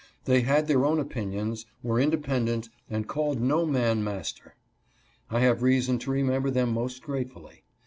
[0.25, 4.55] They had their own opinions, were inde pendent, and called no man master.
[5.29, 7.63] I have reason to remember them most gratefully.